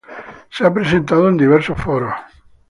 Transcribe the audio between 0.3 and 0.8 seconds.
Se ha